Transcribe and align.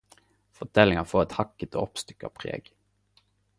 Forteljinga 0.59 1.03
får 1.11 1.21
eit 1.25 1.35
hakkete 1.41 1.81
og 1.81 1.83
oppstykka 1.91 2.35
preg. 2.41 2.75